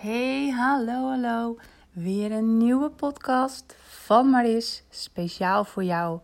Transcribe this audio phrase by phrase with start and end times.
[0.00, 1.58] Hey, hallo, hallo.
[1.92, 6.20] Weer een nieuwe podcast van Maris, speciaal voor jou.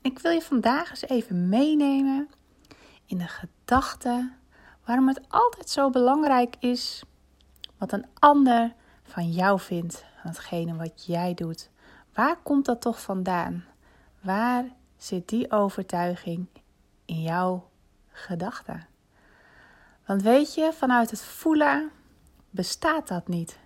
[0.00, 2.28] Ik wil je vandaag eens even meenemen
[3.06, 4.32] in de gedachte
[4.84, 7.02] waarom het altijd zo belangrijk is
[7.78, 11.70] wat een ander van jou vindt, van hetgene wat jij doet.
[12.14, 13.64] Waar komt dat toch vandaan?
[14.20, 14.64] Waar
[14.96, 16.46] zit die overtuiging
[17.04, 17.68] in jouw
[18.08, 18.86] gedachten?
[20.06, 21.90] Want weet je, vanuit het voelen
[22.56, 23.58] bestaat dat niet.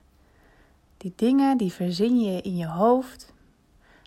[0.97, 3.33] Die dingen die verzin je in je hoofd,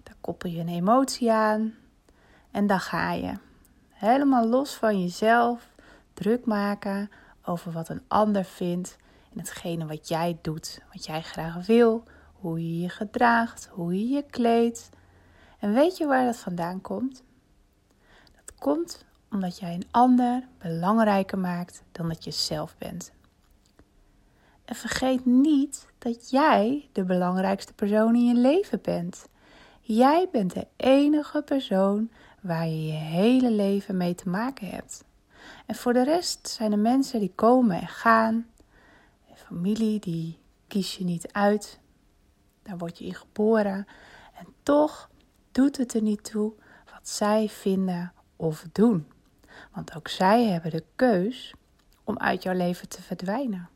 [0.03, 1.73] daar koppel je een emotie aan
[2.51, 3.33] en dan ga je.
[3.89, 5.69] Helemaal los van jezelf
[6.13, 7.09] druk maken
[7.45, 8.97] over wat een ander vindt
[9.31, 12.03] en hetgene wat jij doet, wat jij graag wil,
[12.33, 14.89] hoe je je gedraagt, hoe je je kleedt.
[15.59, 17.23] En weet je waar dat vandaan komt?
[18.35, 23.11] Dat komt omdat jij een ander belangrijker maakt dan dat je zelf bent.
[24.65, 29.27] En vergeet niet dat jij de belangrijkste persoon in je leven bent.
[29.81, 32.11] Jij bent de enige persoon
[32.41, 35.03] waar je je hele leven mee te maken hebt.
[35.65, 38.35] En voor de rest zijn er mensen die komen en gaan.
[39.29, 41.79] Een familie die kies je niet uit.
[42.63, 43.87] Daar word je in geboren.
[44.37, 45.09] En toch
[45.51, 46.53] doet het er niet toe
[46.93, 49.07] wat zij vinden of doen.
[49.71, 51.53] Want ook zij hebben de keus
[52.03, 53.69] om uit jouw leven te verdwijnen.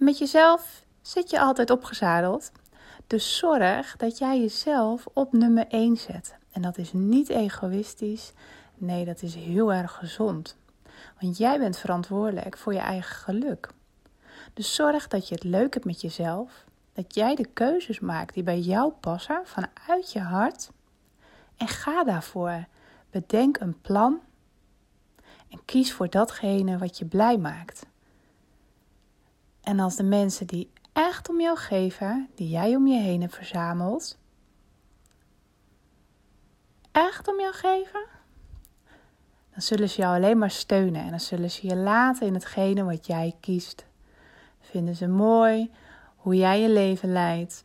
[0.00, 2.52] Met jezelf zit je altijd opgezadeld.
[3.06, 6.36] Dus zorg dat jij jezelf op nummer 1 zet.
[6.52, 8.32] En dat is niet egoïstisch.
[8.74, 10.56] Nee, dat is heel erg gezond.
[11.20, 13.68] Want jij bent verantwoordelijk voor je eigen geluk.
[14.54, 16.64] Dus zorg dat je het leuk hebt met jezelf.
[16.92, 20.70] Dat jij de keuzes maakt die bij jou passen vanuit je hart.
[21.56, 22.66] En ga daarvoor.
[23.10, 24.20] Bedenk een plan.
[25.48, 27.88] En kies voor datgene wat je blij maakt.
[29.60, 33.34] En als de mensen die echt om jou geven, die jij om je heen hebt
[33.34, 34.18] verzameld,
[36.92, 38.06] echt om jou geven,
[39.50, 42.84] dan zullen ze jou alleen maar steunen en dan zullen ze je laten in hetgene
[42.84, 43.86] wat jij kiest.
[44.60, 45.70] Vinden ze mooi
[46.16, 47.64] hoe jij je leven leidt.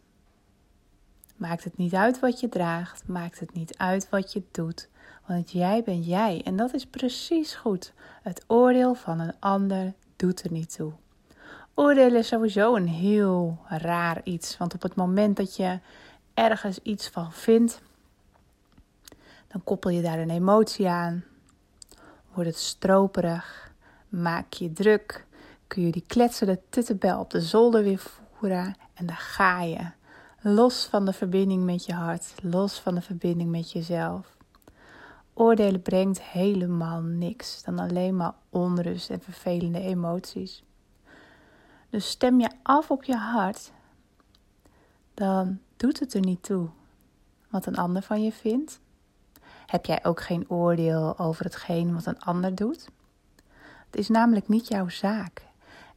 [1.35, 4.89] Maakt het niet uit wat je draagt, maakt het niet uit wat je doet,
[5.25, 7.93] want jij bent jij en dat is precies goed.
[8.21, 10.93] Het oordeel van een ander doet er niet toe.
[11.77, 14.57] Oordelen is sowieso een heel raar iets.
[14.57, 15.79] Want op het moment dat je
[16.33, 17.81] ergens iets van vindt,
[19.47, 21.23] dan koppel je daar een emotie aan.
[22.33, 23.71] Wordt het stroperig,
[24.09, 25.25] maak je druk,
[25.67, 29.91] kun je die kletsende tuttenbel op de zolder weer voeren en dan ga je.
[30.41, 34.37] Los van de verbinding met je hart, los van de verbinding met jezelf.
[35.33, 40.63] Oordelen brengt helemaal niks dan alleen maar onrust en vervelende emoties.
[41.95, 43.71] Dus stem je af op je hart,
[45.13, 46.69] dan doet het er niet toe
[47.49, 48.79] wat een ander van je vindt.
[49.65, 52.89] Heb jij ook geen oordeel over hetgeen wat een ander doet?
[53.85, 55.45] Het is namelijk niet jouw zaak.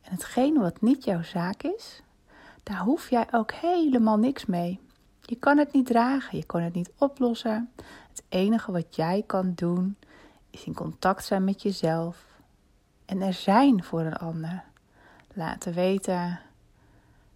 [0.00, 2.02] En hetgeen wat niet jouw zaak is,
[2.62, 4.80] daar hoef jij ook helemaal niks mee.
[5.22, 7.70] Je kan het niet dragen, je kan het niet oplossen.
[8.08, 9.96] Het enige wat jij kan doen,
[10.50, 12.26] is in contact zijn met jezelf
[13.04, 14.64] en er zijn voor een ander
[15.38, 16.40] laten weten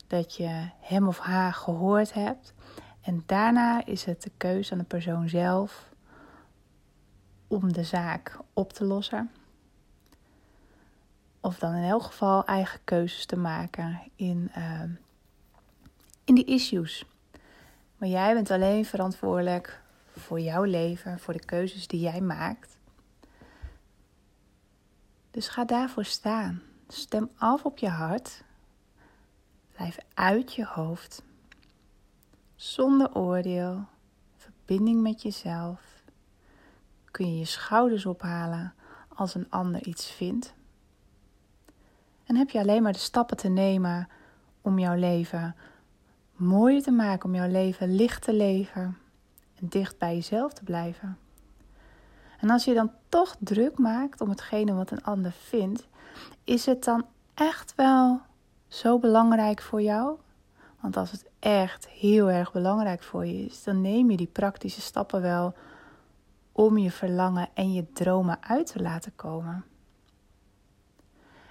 [0.06, 2.54] dat je hem of haar gehoord hebt.
[3.00, 5.90] En daarna is het de keuze aan de persoon zelf
[7.46, 9.30] om de zaak op te lossen.
[11.40, 14.82] Of dan in elk geval eigen keuzes te maken in, uh,
[16.24, 17.04] in die issues.
[17.96, 19.80] Maar jij bent alleen verantwoordelijk
[20.16, 22.76] voor jouw leven, voor de keuzes die jij maakt.
[25.30, 26.62] Dus ga daarvoor staan.
[26.92, 28.44] Stem af op je hart.
[29.72, 31.22] Blijf uit je hoofd.
[32.54, 33.84] Zonder oordeel.
[34.36, 36.02] Verbinding met jezelf.
[37.10, 38.74] Kun je je schouders ophalen
[39.08, 40.54] als een ander iets vindt.
[42.24, 44.08] En heb je alleen maar de stappen te nemen
[44.60, 45.56] om jouw leven
[46.32, 48.98] mooier te maken, om jouw leven licht te leven
[49.54, 51.18] en dicht bij jezelf te blijven.
[52.42, 55.88] En als je dan toch druk maakt om hetgene wat een ander vindt,
[56.44, 58.20] is het dan echt wel
[58.68, 60.18] zo belangrijk voor jou?
[60.80, 64.80] Want als het echt heel erg belangrijk voor je is, dan neem je die praktische
[64.80, 65.54] stappen wel
[66.52, 69.64] om je verlangen en je dromen uit te laten komen.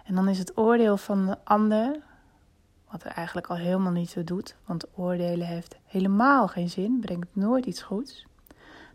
[0.04, 2.00] En dan is het oordeel van de ander,
[2.90, 7.36] wat er eigenlijk al helemaal niet zo doet, want oordelen heeft helemaal geen zin, brengt
[7.36, 8.30] nooit iets goeds.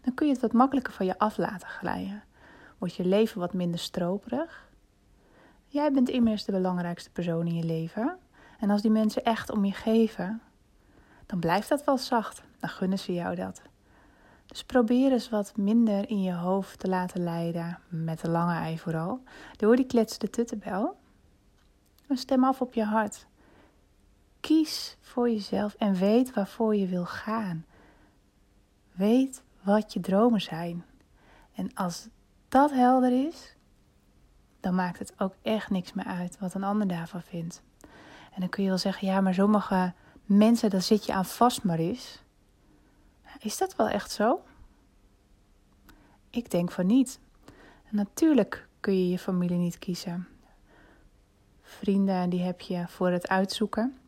[0.06, 2.22] Dan kun je het wat makkelijker van je af laten glijden.
[2.78, 4.66] Wordt je leven wat minder stroperig
[5.76, 8.18] Jij bent immers de belangrijkste persoon in je leven.
[8.58, 10.40] En als die mensen echt om je geven,
[11.26, 12.42] dan blijft dat wel zacht.
[12.58, 13.62] Dan gunnen ze jou dat.
[14.46, 18.78] Dus probeer eens wat minder in je hoofd te laten leiden, met de lange ei
[18.78, 19.20] vooral,
[19.56, 20.96] door die kletsende tuttenbel.
[22.08, 23.26] En stem af op je hart.
[24.40, 27.64] Kies voor jezelf en weet waarvoor je wil gaan.
[28.92, 30.84] Weet wat je dromen zijn.
[31.54, 32.08] En als
[32.48, 33.56] dat helder is,
[34.60, 37.62] dan maakt het ook echt niks meer uit wat een ander daarvan vindt.
[38.32, 39.92] En dan kun je wel zeggen, ja, maar sommige
[40.24, 42.22] mensen, daar zit je aan vast, Maris.
[43.38, 44.40] Is dat wel echt zo?
[46.30, 47.18] Ik denk van niet.
[47.90, 50.28] Natuurlijk kun je je familie niet kiezen.
[51.62, 53.98] Vrienden, die heb je voor het uitzoeken.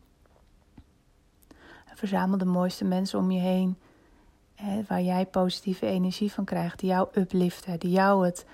[1.99, 3.77] Verzamel de mooiste mensen om je heen,
[4.87, 8.45] waar jij positieve energie van krijgt, die jou upliften, die jou het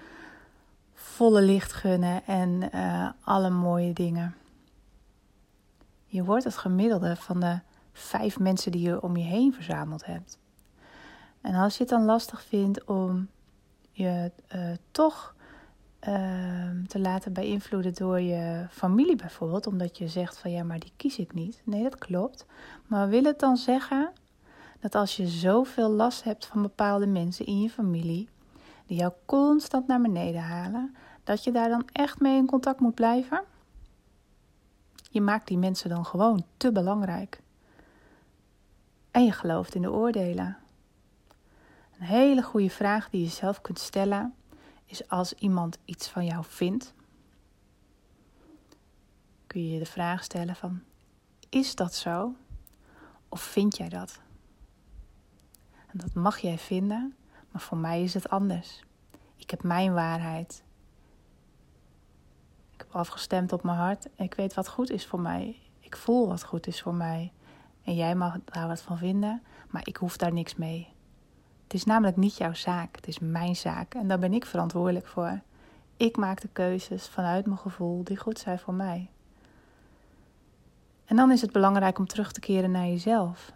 [0.93, 4.35] volle licht gunnen en uh, alle mooie dingen.
[6.05, 7.59] Je wordt het gemiddelde van de
[7.91, 10.39] vijf mensen die je om je heen verzameld hebt.
[11.41, 13.27] En als je het dan lastig vindt om
[13.91, 14.61] je uh,
[14.91, 15.35] toch
[16.07, 16.13] uh,
[16.87, 21.17] te laten beïnvloeden door je familie bijvoorbeeld, omdat je zegt van ja, maar die kies
[21.17, 21.61] ik niet.
[21.63, 22.45] Nee, dat klopt.
[22.87, 24.11] Maar wil het dan zeggen
[24.79, 28.29] dat als je zoveel last hebt van bepaalde mensen in je familie,
[28.85, 32.95] die jou constant naar beneden halen, dat je daar dan echt mee in contact moet
[32.95, 33.43] blijven?
[35.09, 37.41] Je maakt die mensen dan gewoon te belangrijk.
[39.11, 40.57] En je gelooft in de oordelen.
[41.99, 44.33] Een hele goede vraag die je zelf kunt stellen
[44.85, 46.93] is als iemand iets van jou vindt,
[49.47, 50.81] kun je je de vraag stellen van
[51.49, 52.35] is dat zo
[53.29, 54.19] of vind jij dat?
[55.97, 57.15] Dat mag jij vinden,
[57.51, 58.83] maar voor mij is het anders.
[59.35, 60.63] Ik heb mijn waarheid.
[62.73, 65.59] Ik heb afgestemd op mijn hart en ik weet wat goed is voor mij.
[65.79, 67.31] Ik voel wat goed is voor mij.
[67.83, 70.87] En jij mag daar wat van vinden, maar ik hoef daar niks mee.
[71.63, 75.07] Het is namelijk niet jouw zaak, het is mijn zaak en daar ben ik verantwoordelijk
[75.07, 75.41] voor.
[75.97, 79.09] Ik maak de keuzes vanuit mijn gevoel die goed zijn voor mij.
[81.05, 83.53] En dan is het belangrijk om terug te keren naar jezelf.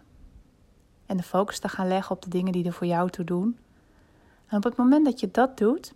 [1.10, 3.58] En de focus te gaan leggen op de dingen die er voor jou toe doen.
[4.46, 5.92] En op het moment dat je dat doet,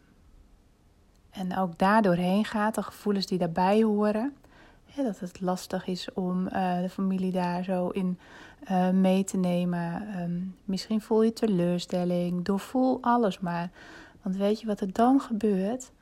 [1.30, 4.36] en ook daardoor heen gaat, de gevoelens die daarbij horen,
[4.96, 8.18] dat het lastig is om uh, de familie daar zo in
[8.70, 10.18] uh, mee te nemen.
[10.20, 13.70] Um, misschien voel je teleurstelling, doorvoel alles maar.
[14.22, 15.92] Want weet je wat er dan gebeurt?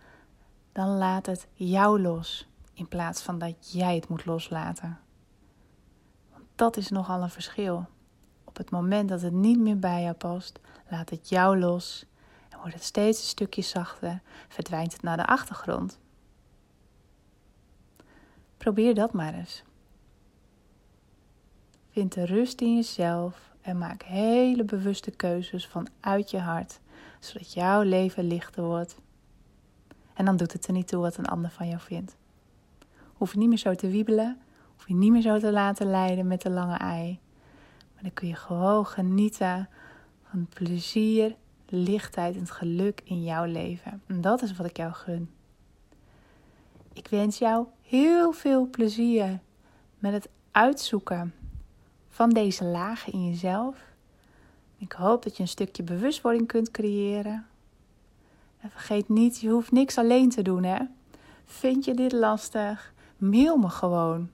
[0.72, 4.98] Dan laat het jou los, in plaats van dat jij het moet loslaten.
[6.32, 7.86] Want dat is nogal een verschil.
[8.52, 10.60] Op het moment dat het niet meer bij jou past,
[10.90, 12.04] laat het jou los
[12.48, 15.98] en wordt het steeds een stukje zachter, verdwijnt het naar de achtergrond.
[18.56, 19.62] Probeer dat maar eens.
[21.90, 26.80] Vind de rust in jezelf en maak hele bewuste keuzes vanuit je hart,
[27.20, 28.96] zodat jouw leven lichter wordt.
[30.14, 32.16] En dan doet het er niet toe wat een ander van jou vindt.
[33.12, 34.40] Hoef je niet meer zo te wiebelen,
[34.74, 37.20] hoef je niet meer zo te laten leiden met de lange ei.
[38.02, 39.68] Dan kun je gewoon genieten
[40.30, 41.36] van plezier,
[41.68, 44.02] lichtheid en het geluk in jouw leven.
[44.06, 45.30] En dat is wat ik jou gun.
[46.92, 49.38] Ik wens jou heel veel plezier
[49.98, 51.34] met het uitzoeken
[52.08, 53.76] van deze lagen in jezelf.
[54.78, 57.46] Ik hoop dat je een stukje bewustwording kunt creëren.
[58.60, 60.78] En vergeet niet, je hoeft niks alleen te doen, hè?
[61.44, 62.92] Vind je dit lastig?
[63.16, 64.30] Mail me gewoon.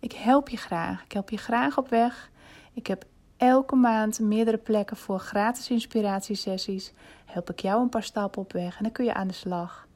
[0.00, 1.04] Ik help je graag.
[1.04, 2.30] Ik help je graag op weg.
[2.72, 3.04] Ik heb
[3.36, 6.92] elke maand meerdere plekken voor gratis inspiratiesessies.
[7.24, 9.86] Help ik jou een paar stappen op weg en dan kun je aan de slag.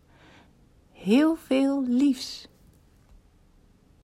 [1.00, 2.48] Heel veel liefs.